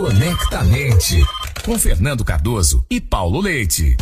[0.00, 1.22] Conectamente
[1.62, 3.98] com Fernando Cardoso e Paulo Leite.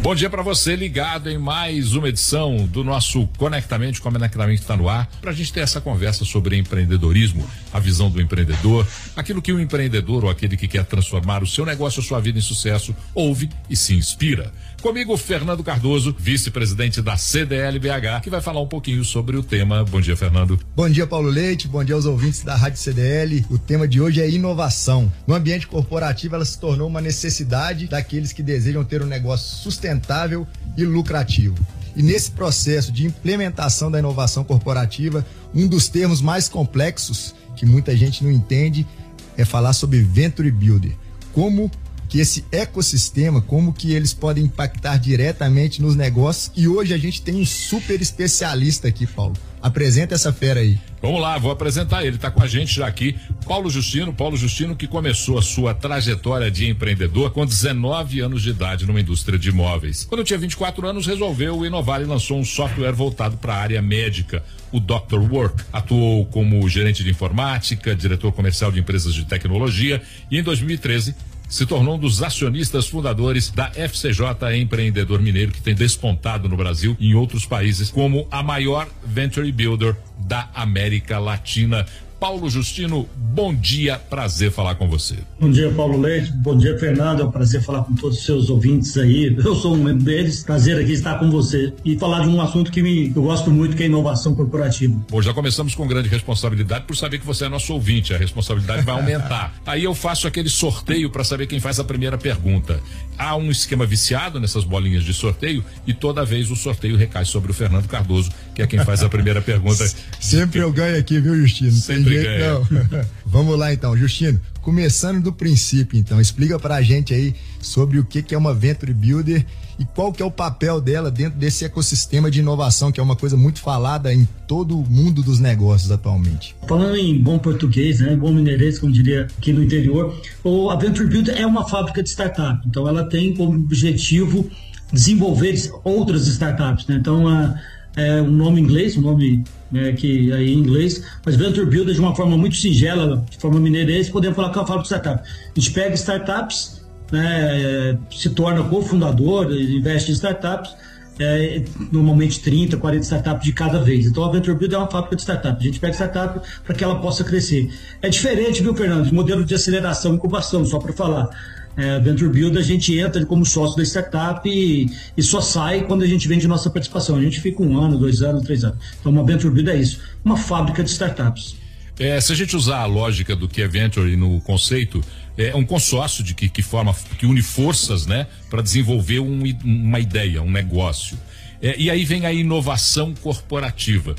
[0.00, 4.00] Bom dia para você ligado em mais uma edição do nosso Conectamente.
[4.00, 8.18] Conectamente está no ar para a gente ter essa conversa sobre empreendedorismo, a visão do
[8.18, 12.18] empreendedor, aquilo que o empreendedor ou aquele que quer transformar o seu negócio, a sua
[12.18, 14.54] vida em sucesso, ouve e se inspira.
[14.84, 19.82] Comigo, Fernando Cardoso, vice-presidente da CDL-BH, que vai falar um pouquinho sobre o tema.
[19.82, 20.60] Bom dia, Fernando.
[20.76, 21.66] Bom dia, Paulo Leite.
[21.66, 23.46] Bom dia aos ouvintes da Rádio CDL.
[23.48, 25.10] O tema de hoje é inovação.
[25.26, 30.46] No ambiente corporativo, ela se tornou uma necessidade daqueles que desejam ter um negócio sustentável
[30.76, 31.56] e lucrativo.
[31.96, 35.24] E nesse processo de implementação da inovação corporativa,
[35.54, 38.86] um dos termos mais complexos que muita gente não entende
[39.34, 40.92] é falar sobre Venture Builder.
[41.32, 41.70] Como
[42.14, 46.52] que esse ecossistema, como que eles podem impactar diretamente nos negócios.
[46.54, 49.34] E hoje a gente tem um super especialista aqui, Paulo.
[49.60, 50.78] Apresenta essa fera aí.
[51.02, 52.14] Vamos lá, vou apresentar ele.
[52.14, 53.16] Está com a gente já aqui,
[53.48, 54.12] Paulo Justino.
[54.12, 59.00] Paulo Justino que começou a sua trajetória de empreendedor com 19 anos de idade numa
[59.00, 60.04] indústria de imóveis.
[60.04, 64.44] Quando tinha 24 anos, resolveu inovar e lançou um software voltado para a área médica,
[64.70, 65.18] o Dr.
[65.32, 65.64] Work.
[65.72, 70.00] Atuou como gerente de informática, diretor comercial de empresas de tecnologia
[70.30, 75.72] e em 2013 se tornou um dos acionistas fundadores da FCJ Empreendedor Mineiro, que tem
[75.72, 81.86] despontado no Brasil e em outros países como a maior venture builder da América Latina.
[82.24, 85.14] Paulo Justino, bom dia, prazer falar com você.
[85.38, 88.48] Bom dia, Paulo Leite, bom dia, Fernando, é um prazer falar com todos os seus
[88.48, 89.36] ouvintes aí.
[89.44, 92.82] Eu sou um deles, prazer aqui estar com você e falar de um assunto que
[92.82, 94.98] me, eu gosto muito, que é inovação corporativa.
[95.10, 98.84] Bom, já começamos com grande responsabilidade por saber que você é nosso ouvinte, a responsabilidade
[98.84, 99.54] vai aumentar.
[99.66, 102.80] Aí eu faço aquele sorteio para saber quem faz a primeira pergunta.
[103.18, 107.50] Há um esquema viciado nessas bolinhas de sorteio e toda vez o sorteio recai sobre
[107.50, 109.84] o Fernando Cardoso, que é quem faz a primeira pergunta.
[110.18, 111.70] Sempre eu ganho aqui, viu, Justino?
[111.70, 113.04] Sempre jeito, não.
[113.26, 114.40] Vamos lá então, Justino.
[114.60, 118.94] Começando do princípio, então, explica pra gente aí sobre o que, que é uma Venture
[118.94, 119.44] Builder
[119.78, 123.16] e qual que é o papel dela dentro desse ecossistema de inovação, que é uma
[123.16, 126.54] coisa muito falada em todo o mundo dos negócios atualmente.
[126.66, 131.08] Falando em bom português, né, bom mineirês, como diria aqui no interior, o, a Venture
[131.08, 134.48] Builder é uma fábrica de startup, então ela tem como objetivo
[134.92, 136.96] desenvolver outras startups, né?
[136.96, 137.54] Então, a
[137.96, 142.00] é um nome inglês, um nome né, que aí em inglês, mas Venture Builder de
[142.00, 145.22] uma forma muito singela, de forma mineirês, podemos falar que eu falo de startup.
[145.22, 150.74] A gente pega startups, né, se torna cofundador, investe em startups,
[151.18, 151.62] é,
[151.92, 154.06] normalmente 30, 40 startups de cada vez.
[154.06, 155.56] Então a Venture Builder é uma fábrica de startup.
[155.60, 157.72] A gente pega startup para que ela possa crescer.
[158.02, 161.30] É diferente, viu, Fernando, de modelo de aceleração e incubação, só para falar
[161.76, 166.02] é, Venture Build, a gente entra como sócio da startup e, e, só sai quando
[166.02, 167.16] a gente vende nossa participação.
[167.16, 168.78] A gente fica um ano, dois anos, três anos.
[169.00, 171.56] Então, uma Venture Build é isso, uma fábrica de startups.
[171.98, 175.00] É, se a gente usar a lógica do que é Venture no conceito,
[175.36, 180.00] é um consórcio de que, que forma, que une forças, né, para desenvolver um, uma
[180.00, 181.18] ideia, um negócio.
[181.62, 184.14] É, e aí vem a inovação corporativa.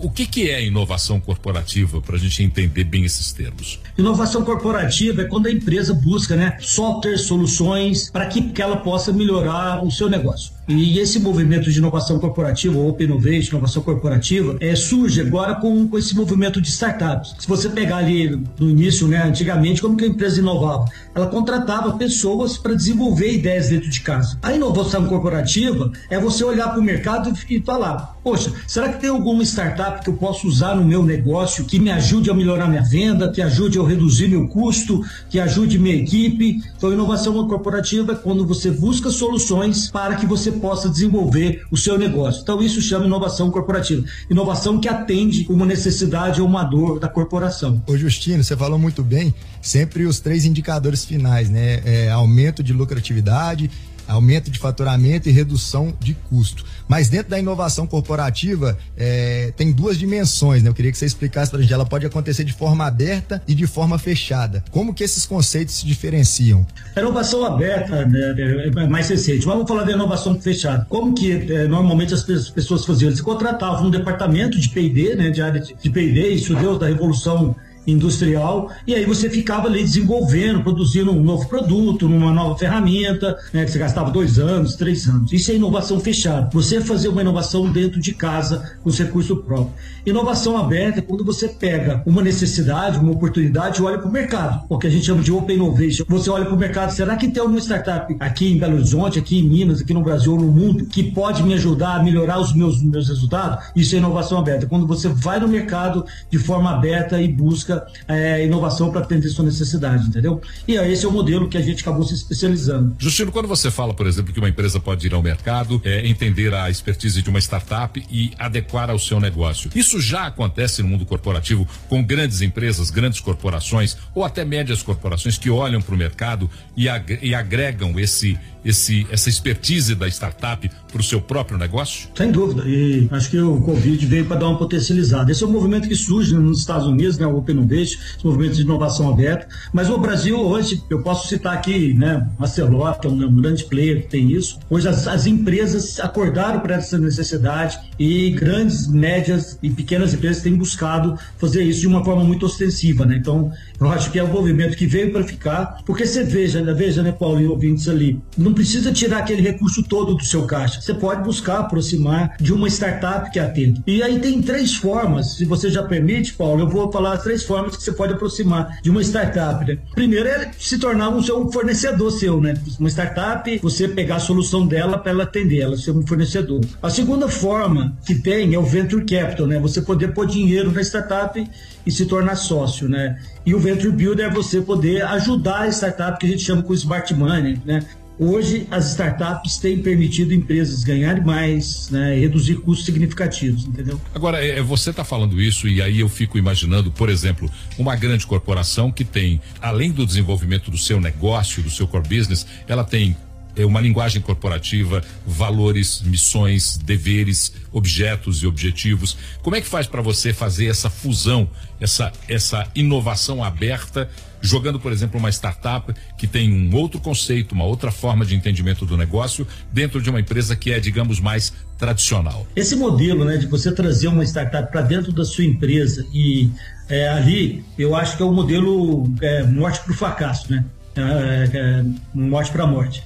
[0.00, 3.80] O que, que é inovação corporativa, para a gente entender bem esses termos?
[3.98, 9.12] Inovação corporativa é quando a empresa busca né, software, soluções para que, que ela possa
[9.12, 10.52] melhorar o seu negócio.
[10.68, 15.96] E esse movimento de inovação corporativa, Open Innovation, inovação corporativa, é, surge agora com, com
[15.96, 17.34] esse movimento de startups.
[17.38, 20.84] Se você pegar ali no início, né, antigamente, como que a empresa inovava?
[21.14, 24.38] Ela contratava pessoas para desenvolver ideias dentro de casa.
[24.42, 29.08] A inovação corporativa é você olhar para o mercado e falar: poxa, será que tem
[29.08, 32.82] alguma startup que eu posso usar no meu negócio que me ajude a melhorar minha
[32.82, 36.60] venda, que ajude a reduzir meu custo, que ajude minha equipe?
[36.76, 41.98] Então, inovação corporativa é quando você busca soluções para que você possa desenvolver o seu
[41.98, 42.42] negócio.
[42.42, 44.04] Então, isso chama inovação corporativa.
[44.30, 47.82] Inovação que atende uma necessidade ou uma dor da corporação.
[47.86, 51.80] Ô, Justino, você falou muito bem, sempre os três indicadores finais, né?
[51.84, 53.70] É, aumento de lucratividade,
[54.08, 56.64] aumento de faturamento e redução de custo.
[56.88, 60.70] Mas dentro da inovação corporativa, é, tem duas dimensões, né?
[60.70, 61.72] Eu queria que você explicasse para a gente.
[61.72, 64.64] Ela pode acontecer de forma aberta e de forma fechada.
[64.70, 66.66] Como que esses conceitos se diferenciam?
[66.96, 68.34] A inovação aberta né,
[68.76, 69.46] é mais recente.
[69.46, 70.86] Mas vamos falar da inovação fechada.
[70.88, 73.10] Como que é, normalmente as pessoas faziam?
[73.10, 77.54] Eles contratavam um departamento de P&D, né, de área de P&D, isso deu da revolução
[77.92, 83.64] industrial, e aí você ficava ali desenvolvendo, produzindo um novo produto, uma nova ferramenta, né,
[83.64, 85.32] que você gastava dois anos, três anos.
[85.32, 86.48] Isso é inovação fechada.
[86.52, 89.72] Você fazer uma inovação dentro de casa com recurso próprio.
[90.04, 94.64] Inovação aberta é quando você pega uma necessidade, uma oportunidade e olha para o mercado,
[94.68, 96.04] o que a gente chama de open innovation.
[96.08, 99.38] Você olha para o mercado, será que tem alguma startup aqui em Belo Horizonte, aqui
[99.38, 102.54] em Minas, aqui no Brasil ou no mundo que pode me ajudar a melhorar os
[102.54, 103.66] meus, meus resultados?
[103.74, 104.66] Isso é inovação aberta.
[104.66, 109.44] Quando você vai no mercado de forma aberta e busca é, inovação para atender sua
[109.44, 110.40] necessidade, entendeu?
[110.66, 112.96] E esse é o modelo que a gente acabou se especializando.
[112.98, 116.54] Justino, quando você fala, por exemplo, que uma empresa pode ir ao mercado, é, entender
[116.54, 121.06] a expertise de uma startup e adequar ao seu negócio, isso já acontece no mundo
[121.06, 126.50] corporativo com grandes empresas, grandes corporações ou até médias corporações que olham para o mercado
[126.76, 128.38] e agregam esse
[128.68, 132.08] esse, essa expertise da startup para o seu próprio negócio?
[132.14, 132.64] Sem dúvida.
[132.66, 135.32] E acho que o Covid veio para dar uma potencializada.
[135.32, 138.54] Esse é um movimento que surge nos Estados Unidos, né, o Open Innovation, esse movimento
[138.54, 139.48] de inovação aberta.
[139.72, 143.64] Mas o Brasil hoje, eu posso citar aqui, né, Marceló, que é um, um grande
[143.64, 144.58] player que tem isso.
[144.68, 150.54] Hoje as, as empresas acordaram para essa necessidade e grandes, médias e pequenas empresas têm
[150.54, 153.16] buscado fazer isso de uma forma muito ostensiva, né?
[153.16, 153.50] Então,
[153.80, 157.02] eu acho que é um movimento que veio para ficar, porque você veja, né, veja,
[157.02, 160.80] né, Paulo e ouvintes ali, não precisa tirar aquele recurso todo do seu caixa.
[160.80, 163.80] Você pode buscar aproximar de uma startup que atenda.
[163.86, 167.44] E aí tem três formas, se você já permite, Paulo, eu vou falar as três
[167.44, 169.64] formas que você pode aproximar de uma startup.
[169.64, 169.78] Né?
[169.94, 172.60] Primeiro é se tornar um seu fornecedor seu, né?
[172.80, 176.60] Uma startup, você pegar a solução dela para ela atender, ela ser um fornecedor.
[176.82, 179.60] A segunda forma que tem é o venture capital, né?
[179.60, 181.48] Você poder pôr dinheiro na startup
[181.86, 183.20] e se tornar sócio, né?
[183.46, 186.74] E o venture builder é você poder ajudar a startup que a gente chama com
[186.74, 187.86] smart money, né?
[188.18, 194.00] Hoje, as startups têm permitido empresas ganharem mais, né, reduzir custos significativos, entendeu?
[194.14, 197.48] Agora, é, você está falando isso e aí eu fico imaginando, por exemplo,
[197.78, 202.46] uma grande corporação que tem, além do desenvolvimento do seu negócio, do seu core business,
[202.66, 203.27] ela tem é
[203.64, 209.16] uma linguagem corporativa, valores, missões, deveres, objetos e objetivos.
[209.42, 211.48] Como é que faz para você fazer essa fusão,
[211.80, 214.08] essa, essa inovação aberta
[214.40, 218.86] jogando, por exemplo, uma startup que tem um outro conceito, uma outra forma de entendimento
[218.86, 222.46] do negócio dentro de uma empresa que é, digamos, mais tradicional.
[222.54, 226.50] Esse modelo, né, de você trazer uma startup para dentro da sua empresa e
[226.88, 230.64] é, ali, eu acho que é o modelo é, morte para o fracasso, né?
[230.96, 233.02] É, é, morte para morte.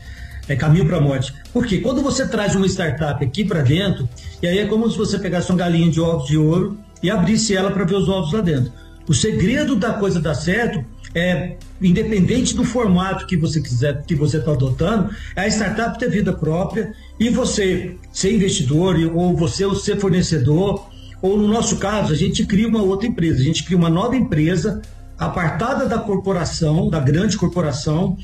[0.48, 1.32] É caminho para a morte.
[1.52, 4.08] Porque quando você traz uma startup aqui para dentro,
[4.42, 7.54] e aí é como se você pegasse uma galinha de ovos de ouro e abrisse
[7.56, 8.72] ela para ver os ovos lá dentro.
[9.08, 10.84] O segredo da coisa dar certo
[11.14, 16.10] é, independente do formato que você quiser, que você está adotando, é a startup ter
[16.10, 20.88] vida própria e você ser investidor ou você ser fornecedor,
[21.20, 24.16] ou no nosso caso, a gente cria uma outra empresa, a gente cria uma nova
[24.16, 24.82] empresa
[25.18, 28.16] apartada da corporação, da grande corporação,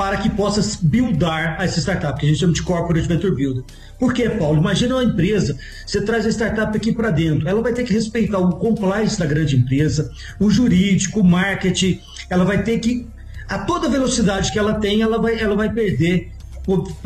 [0.00, 3.62] para que possa buildar essa startup, que a gente chama de Corporate Venture Builder.
[3.98, 4.58] Por quê, Paulo?
[4.58, 8.38] Imagina uma empresa, você traz a startup aqui para dentro, ela vai ter que respeitar
[8.38, 10.10] o compliance da grande empresa,
[10.40, 12.00] o jurídico, o marketing,
[12.30, 13.06] ela vai ter que,
[13.46, 16.32] a toda velocidade que ela tem, ela vai, ela vai perder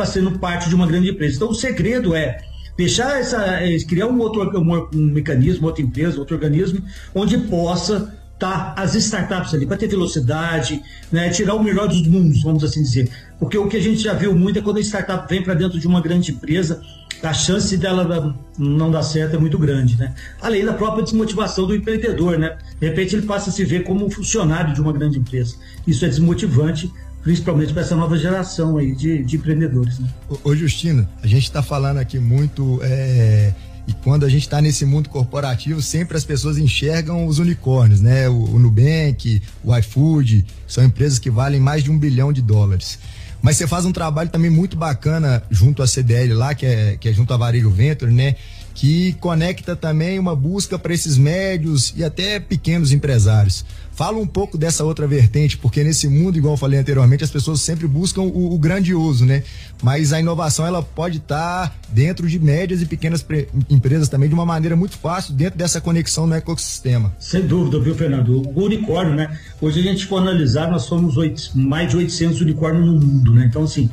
[0.06, 1.34] sendo parte de uma grande empresa.
[1.34, 2.38] Então, o segredo é
[2.76, 6.80] deixar essa, é, criar um outro um, um mecanismo, outra empresa, outro organismo,
[7.12, 12.42] onde possa tá as startups ali para ter velocidade, né, tirar o melhor dos mundos,
[12.42, 13.10] vamos assim dizer.
[13.38, 15.78] Porque o que a gente já viu muito é quando a startup vem para dentro
[15.78, 16.82] de uma grande empresa,
[17.22, 20.14] a chance dela não dar certo é muito grande, né?
[20.42, 22.58] Além da própria desmotivação do empreendedor, né?
[22.78, 25.56] De repente ele passa a se ver como um funcionário de uma grande empresa.
[25.86, 26.92] Isso é desmotivante
[27.22, 29.98] principalmente para essa nova geração aí de, de empreendedores.
[29.98, 30.06] Né?
[30.44, 33.54] Ô, Justino, a gente está falando aqui muito é,
[33.86, 38.28] e quando a gente está nesse mundo corporativo, sempre as pessoas enxergam os unicórnios, né?
[38.28, 42.98] O, o Nubank, o iFood, são empresas que valem mais de um bilhão de dólares.
[43.42, 47.10] Mas você faz um trabalho também muito bacana junto à CDL lá, que é, que
[47.10, 48.36] é junto à Varejo Venture, né?
[48.74, 53.64] Que conecta também uma busca para esses médios e até pequenos empresários.
[53.94, 57.60] Fala um pouco dessa outra vertente, porque nesse mundo, igual eu falei anteriormente, as pessoas
[57.60, 59.44] sempre buscam o, o grandioso, né?
[59.80, 63.24] Mas a inovação ela pode estar tá dentro de médias e pequenas
[63.70, 67.14] empresas também de uma maneira muito fácil, dentro dessa conexão no ecossistema.
[67.20, 68.42] Sem dúvida, viu, Fernando?
[68.42, 69.38] O unicórnio, né?
[69.60, 73.46] Hoje a gente for analisar, nós somos 8, mais de 800 unicórnios no mundo, né?
[73.48, 73.88] Então, assim,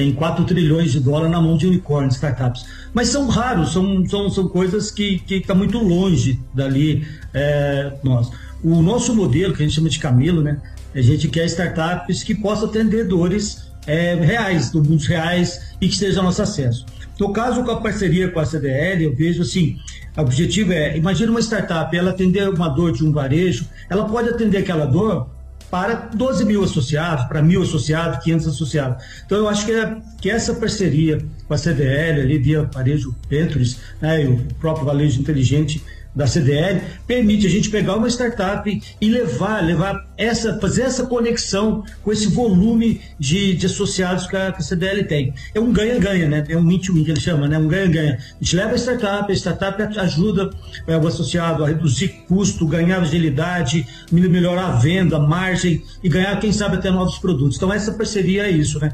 [0.00, 2.64] tem 4 trilhões de dólares na mão de unicórnios, startups.
[2.94, 8.30] Mas são raros, são, são, são coisas que estão tá muito longe dali é, nós.
[8.64, 10.58] O nosso modelo, que a gente chama de Camilo, né?
[10.94, 15.92] A gente quer startups que possam atender dores é, reais, do mundo reais e que
[15.92, 16.86] esteja a nosso acesso.
[17.18, 19.76] No caso, com a parceria com a CDL, eu vejo assim,
[20.16, 24.30] o objetivo é, imagina uma startup, ela atender uma dor de um varejo, ela pode
[24.30, 25.28] atender aquela dor
[25.70, 29.04] para 12 mil associados, para mil associados, 500 associados.
[29.24, 33.78] Então, eu acho que, é, que essa parceria com a CDL, ali via Varejo Ventures,
[34.00, 35.82] né, o próprio Varejo Inteligente,
[36.14, 41.82] da CDL permite a gente pegar uma startup e levar, levar essa, fazer essa conexão
[42.04, 45.32] com esse volume de, de associados que a, que a CDL tem.
[45.54, 46.44] É um ganha-ganha, né?
[46.48, 47.58] É um win-to-win que ele chama, né?
[47.58, 48.18] Um ganha-ganha.
[48.18, 50.50] A gente leva a startup, a startup ajuda
[50.86, 56.38] é, o associado a reduzir custo, ganhar agilidade, melhorar a venda, a margem e ganhar,
[56.38, 57.56] quem sabe, até novos produtos.
[57.56, 58.92] Então, essa parceria é isso, né?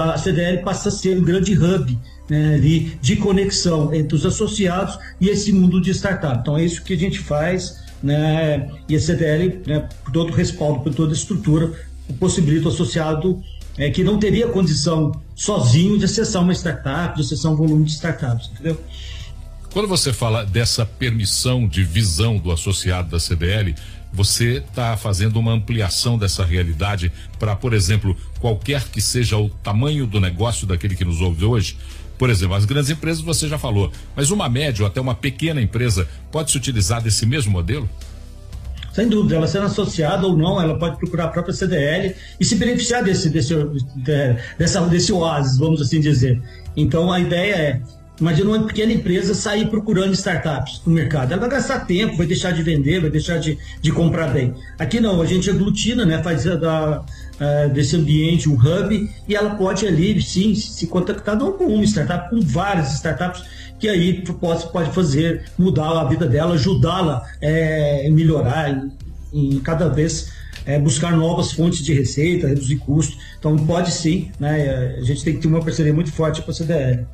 [0.00, 4.96] A CDL passa a ser um grande hub né, de, de conexão entre os associados
[5.20, 6.38] e esse mundo de startup.
[6.40, 10.34] Então, é isso que a gente faz né, e a CDL, né, por todo o
[10.34, 11.72] respaldo, por toda a estrutura,
[12.18, 13.42] possibilita o associado
[13.76, 17.92] é, que não teria condição sozinho de acessar uma startup, de acessar um volume de
[17.92, 18.80] startups, entendeu?
[19.72, 23.74] Quando você fala dessa permissão de visão do associado da CDL,
[24.12, 30.06] você está fazendo uma ampliação dessa realidade para, por exemplo, qualquer que seja o tamanho
[30.06, 31.76] do negócio daquele que nos ouve hoje,
[32.18, 35.62] por exemplo, as grandes empresas você já falou, mas uma média ou até uma pequena
[35.62, 37.88] empresa pode se utilizar desse mesmo modelo?
[38.92, 42.56] Sem dúvida, ela sendo associada ou não, ela pode procurar a própria CDL e se
[42.56, 43.54] beneficiar desse, desse,
[44.58, 46.42] dessa, desse oásis, vamos assim dizer.
[46.76, 47.80] Então a ideia é
[48.20, 51.32] Imagina uma pequena empresa sair procurando startups no mercado.
[51.32, 54.54] Ela vai gastar tempo, vai deixar de vender, vai deixar de, de comprar bem.
[54.76, 57.04] Aqui não, a gente aglutina, né, faz da,
[57.40, 61.84] uh, desse ambiente um hub e ela pode ali, sim, se contactar não com uma
[61.84, 63.42] startup, com várias startups
[63.78, 68.88] que aí pode, pode fazer, mudar a vida dela, ajudá-la é, melhorar
[69.32, 70.32] em, cada vez
[70.66, 73.16] é, buscar novas fontes de receita, reduzir custo.
[73.38, 74.96] Então pode sim, né?
[74.98, 77.06] A gente tem que ter uma parceria muito forte com a CDL.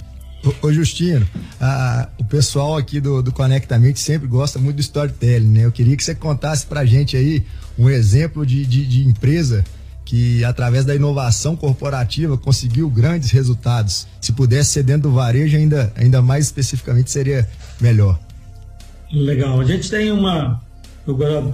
[0.60, 1.26] Ô, Justino,
[1.60, 5.64] a, o pessoal aqui do, do Conectamente sempre gosta muito do storytelling, né?
[5.64, 7.44] Eu queria que você contasse pra gente aí
[7.78, 9.64] um exemplo de, de, de empresa
[10.04, 14.06] que, através da inovação corporativa, conseguiu grandes resultados.
[14.20, 17.48] Se pudesse ser dentro do varejo, ainda, ainda mais especificamente, seria
[17.80, 18.18] melhor.
[19.12, 19.60] Legal.
[19.60, 20.60] A gente tem uma.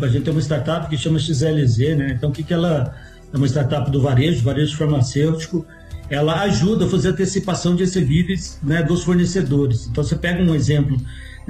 [0.02, 2.14] A gente tem uma startup que chama XLZ, né?
[2.16, 2.94] Então, o que, que ela.
[3.32, 5.64] É uma startup do varejo, varejo farmacêutico
[6.10, 9.86] ela ajuda a fazer antecipação de recebíveis né, dos fornecedores.
[9.86, 11.00] Então você pega um exemplo,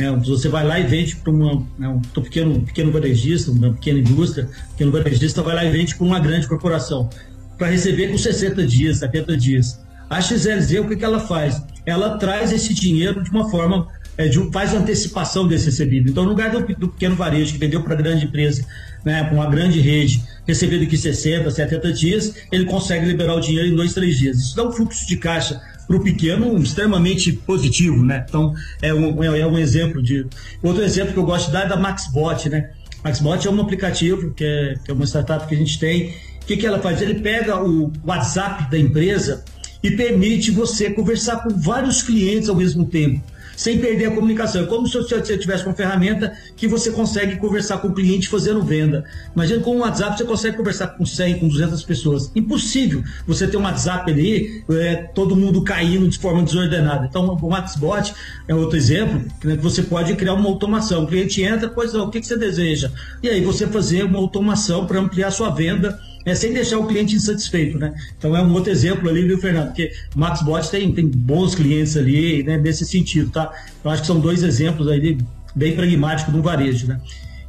[0.00, 3.98] né, você vai lá e vende para uma, né, um pequeno, pequeno varejista, uma pequena
[3.98, 7.10] indústria, pequeno varejista vai lá e vende para uma grande corporação,
[7.58, 9.78] para receber com 60 dias, 70 dias.
[10.08, 11.62] A XLZ, o que, que ela faz?
[11.84, 16.10] Ela traz esse dinheiro de uma forma é, de, faz antecipação desse recebido.
[16.10, 18.64] Então, no lugar do, do pequeno varejo que vendeu para grande empresa,
[19.04, 23.68] né, para uma grande rede, receber daqui 60, 70 dias, ele consegue liberar o dinheiro
[23.68, 24.38] em dois, três dias.
[24.38, 28.24] Isso dá um fluxo de caixa para o pequeno extremamente positivo, né?
[28.28, 30.24] Então, é um, é, é um exemplo de.
[30.62, 32.70] Outro exemplo que eu gosto de dar é da MaxBot, né?
[33.02, 36.14] MaxBot é um aplicativo que é, que é uma startup que a gente tem.
[36.42, 37.02] O que, que ela faz?
[37.02, 39.44] Ele pega o WhatsApp da empresa
[39.82, 43.20] e permite você conversar com vários clientes ao mesmo tempo
[43.60, 44.62] sem perder a comunicação.
[44.62, 48.62] É como se você tivesse uma ferramenta que você consegue conversar com o cliente fazendo
[48.62, 49.04] venda.
[49.34, 52.32] Imagina com o WhatsApp você consegue conversar com 100, com 200 pessoas.
[52.34, 57.04] Impossível você ter um WhatsApp ali, é, todo mundo caindo de forma desordenada.
[57.04, 58.14] Então, o WhatsApp
[58.48, 61.04] é outro exemplo, né, que você pode criar uma automação.
[61.04, 62.90] O cliente entra, pois não, o que, que você deseja?
[63.22, 66.00] E aí você fazer uma automação para ampliar sua venda
[66.30, 67.92] é, sem deixar o cliente insatisfeito, né?
[68.16, 69.66] Então é um outro exemplo ali, viu, Fernando?
[69.66, 73.52] Porque MaxBot tem, tem bons clientes ali, né, nesse sentido, tá?
[73.84, 75.18] Eu acho que são dois exemplos aí
[75.54, 77.00] bem pragmáticos do varejo, né?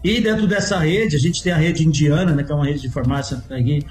[0.03, 2.81] E dentro dessa rede, a gente tem a rede indiana, né, que é uma rede
[2.81, 3.85] de farmácia aqui,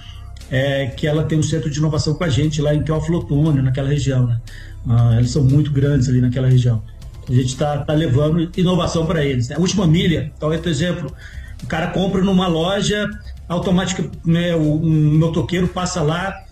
[0.51, 3.89] é, que ela tem um centro de inovação com a gente lá em Teoflotone, naquela
[3.89, 4.41] região, né?
[4.89, 6.83] Ah, eles são muito grandes ali naquela região.
[7.29, 9.49] A gente está tá levando inovação para eles.
[9.49, 9.57] Né?
[9.57, 11.15] A última milha, então, outro exemplo,
[11.63, 13.09] o cara compra numa loja
[13.51, 16.45] automaticamente né, o um motoqueiro passa lá,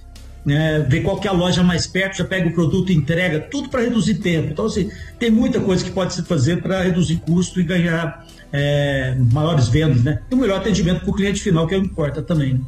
[0.44, 3.68] né, vê qual é a loja mais perto, já pega o produto e entrega, tudo
[3.68, 4.48] para reduzir tempo.
[4.50, 9.16] Então, assim, tem muita coisa que pode se fazer para reduzir custo e ganhar é,
[9.32, 10.20] maiores vendas, né?
[10.28, 12.54] E o melhor atendimento para o cliente final, que é o que importa também.
[12.54, 12.60] Né?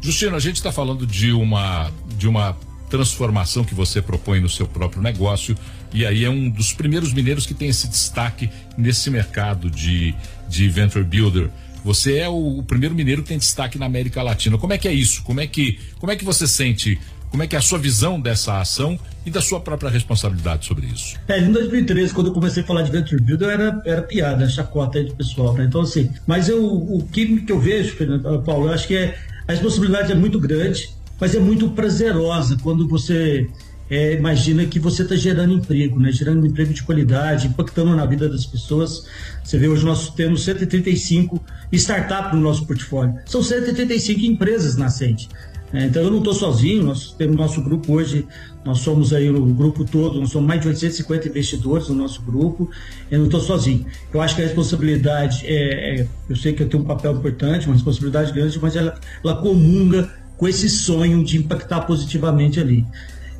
[0.00, 2.56] Justino, a gente está falando de uma, de uma
[2.88, 5.54] transformação que você propõe no seu próprio negócio
[5.92, 8.48] e aí é um dos primeiros mineiros que tem esse destaque
[8.78, 10.14] nesse mercado de,
[10.48, 11.50] de venture builder.
[11.88, 14.58] Você é o, o, primeiro mineiro que tem destaque na América Latina.
[14.58, 15.22] Como é que é isso?
[15.22, 17.00] Como é que, como é que você sente?
[17.30, 20.84] Como é que é a sua visão dessa ação e da sua própria responsabilidade sobre
[20.84, 21.16] isso?
[21.26, 24.98] É, em 2013, quando eu comecei a falar de Venture Builder, era, era piada, chacota
[24.98, 25.64] aí de pessoal, né?
[25.64, 27.96] Então, assim, mas eu, o que, que eu vejo,
[28.44, 32.86] Paulo, eu acho que é, a responsabilidade é muito grande, mas é muito prazerosa quando
[32.86, 33.48] você
[33.90, 36.12] é, imagina que você está gerando emprego, né?
[36.12, 39.06] gerando emprego de qualidade, impactando na vida das pessoas.
[39.42, 41.42] Você vê hoje nós temos 135
[41.72, 43.14] startups no nosso portfólio.
[43.26, 45.28] São 135 empresas nascentes.
[45.72, 48.26] É, então eu não estou sozinho, nós temos nosso grupo hoje,
[48.64, 52.70] nós somos aí o grupo todo, nós somos mais de 850 investidores no nosso grupo,
[53.10, 53.84] eu não estou sozinho.
[54.12, 57.66] Eu acho que a responsabilidade, é, é, eu sei que eu tenho um papel importante,
[57.66, 62.86] uma responsabilidade grande, mas ela, ela comunga com esse sonho de impactar positivamente ali.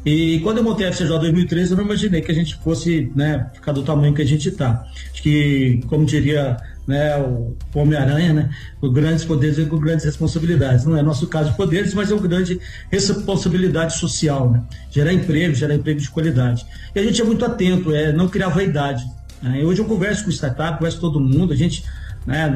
[0.05, 3.51] E quando eu montei a FCJ 2013, eu não imaginei que a gente fosse né,
[3.53, 4.85] ficar do tamanho que a gente está.
[5.13, 6.57] Acho que, como diria
[6.89, 8.51] né, o Homem-Aranha, né,
[8.81, 10.87] com grandes poderes e com grandes responsabilidades.
[10.87, 12.59] Não é nosso caso de poderes, mas é uma grande
[12.91, 14.63] responsabilidade social, né?
[14.91, 16.65] gerar emprego, gerar emprego de qualidade.
[16.95, 19.05] E a gente é muito atento, é não criar vaidade.
[19.43, 19.63] Né?
[19.63, 21.85] Hoje eu converso com startup, converso com todo mundo, a gente
[22.27, 22.51] né,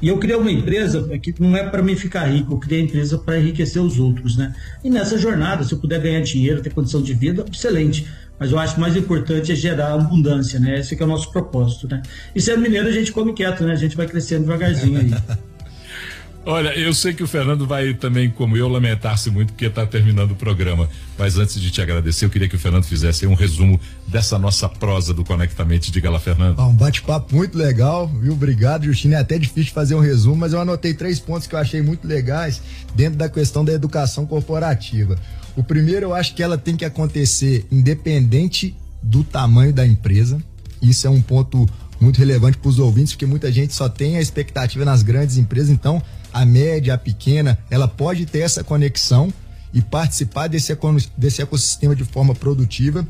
[0.00, 2.84] e eu criei uma empresa que não é para mim ficar rico, eu criei a
[2.84, 4.54] empresa para enriquecer os outros, né?
[4.84, 8.06] E nessa jornada, se eu puder ganhar dinheiro, ter condição de vida, excelente.
[8.38, 10.80] Mas eu acho mais importante é gerar abundância, né?
[10.80, 12.02] Esse é o nosso propósito, né?
[12.34, 13.72] E sendo mineiro, a gente come quieto, né?
[13.72, 15.10] A gente vai crescendo devagarzinho aí.
[16.48, 20.30] Olha, eu sei que o Fernando vai também, como eu, lamentar-se muito porque está terminando
[20.30, 20.88] o programa.
[21.18, 24.68] Mas antes de te agradecer, eu queria que o Fernando fizesse um resumo dessa nossa
[24.68, 25.90] prosa do Conectamente.
[25.90, 26.60] Diga lá, Fernando.
[26.60, 28.32] Ah, um bate-papo muito legal, viu?
[28.32, 29.14] Obrigado, Justino.
[29.14, 32.06] É até difícil fazer um resumo, mas eu anotei três pontos que eu achei muito
[32.06, 32.62] legais
[32.94, 35.18] dentro da questão da educação corporativa.
[35.56, 38.72] O primeiro, eu acho que ela tem que acontecer independente
[39.02, 40.40] do tamanho da empresa.
[40.80, 41.66] Isso é um ponto
[42.00, 45.70] muito relevante para os ouvintes, porque muita gente só tem a expectativa nas grandes empresas,
[45.70, 46.00] então
[46.36, 49.32] a média, a pequena, ela pode ter essa conexão
[49.72, 50.76] e participar desse,
[51.16, 53.06] desse ecossistema de forma produtiva.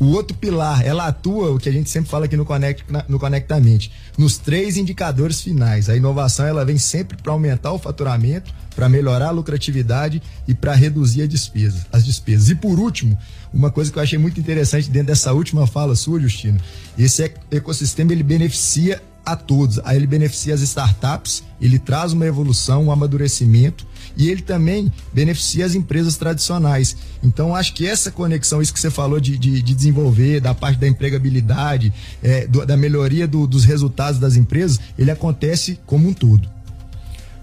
[0.00, 3.18] O outro pilar, ela atua, o que a gente sempre fala aqui no, Conect, no
[3.18, 5.90] Conectamente, nos três indicadores finais.
[5.90, 10.74] A inovação ela vem sempre para aumentar o faturamento, para melhorar a lucratividade e para
[10.74, 12.48] reduzir despesa, as despesas.
[12.48, 13.18] E por último,
[13.52, 16.58] uma coisa que eu achei muito interessante dentro dessa última fala sua, Justino,
[16.96, 19.80] esse ecossistema ele beneficia a todos.
[19.84, 23.84] Aí ele beneficia as startups, ele traz uma evolução, um amadurecimento
[24.16, 26.96] e ele também beneficia as empresas tradicionais.
[27.22, 30.78] Então, acho que essa conexão, isso que você falou de, de, de desenvolver, da parte
[30.78, 31.92] da empregabilidade,
[32.22, 36.48] é, do, da melhoria do, dos resultados das empresas, ele acontece como um todo.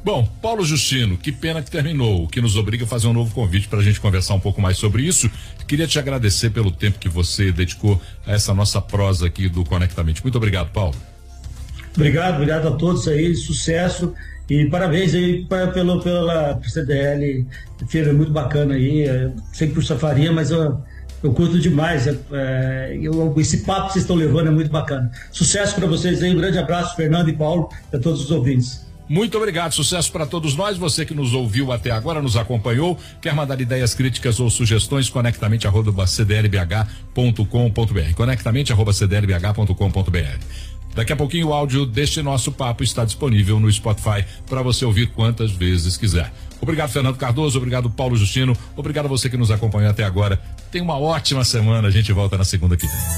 [0.03, 3.33] Bom, Paulo Justino, que pena que terminou, o que nos obriga a fazer um novo
[3.33, 5.31] convite para a gente conversar um pouco mais sobre isso.
[5.65, 10.21] Queria te agradecer pelo tempo que você dedicou a essa nossa prosa aqui do Conectamente.
[10.21, 10.95] Muito obrigado, Paulo.
[11.95, 14.13] Obrigado, obrigado a todos aí, sucesso
[14.49, 17.45] e parabéns aí pra, pelo, pela CDL,
[17.87, 20.81] feira muito bacana aí, é, sei que por faria, mas eu,
[21.23, 25.11] eu curto demais, é, é, eu, esse papo que vocês estão levando é muito bacana.
[25.31, 28.83] Sucesso para vocês aí, um grande abraço, Fernando e Paulo, a todos os ouvintes.
[29.07, 30.77] Muito obrigado, sucesso para todos nós.
[30.77, 35.67] Você que nos ouviu até agora, nos acompanhou, quer mandar ideias, críticas ou sugestões, conectamente
[35.67, 35.93] arroba.
[38.15, 38.93] Conectamente arroba.
[40.95, 45.07] Daqui a pouquinho o áudio deste nosso papo está disponível no Spotify para você ouvir
[45.07, 46.31] quantas vezes quiser.
[46.61, 47.57] Obrigado, Fernando Cardoso.
[47.57, 48.55] Obrigado, Paulo Justino.
[48.75, 50.41] Obrigado a você que nos acompanhou até agora.
[50.71, 51.89] Tenha uma ótima semana.
[51.89, 53.13] A gente volta na segunda que vem.